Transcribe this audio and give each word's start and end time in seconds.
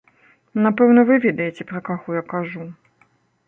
Напэўна, 0.67 1.03
вы 1.11 1.19
ведаеце, 1.27 1.67
пра 1.75 1.85
каго 1.93 2.19
я 2.21 2.27
кажу. 2.35 2.69